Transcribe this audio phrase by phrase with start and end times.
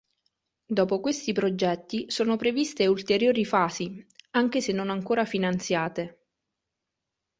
[0.65, 6.23] Dopo questi progetti sono previste ulteriori fasi, anche se non ancora finanziate.